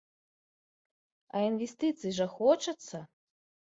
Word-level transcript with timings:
А 1.35 1.43
інвестыцый 1.49 2.11
жа 2.21 2.27
хочацца! 2.39 2.97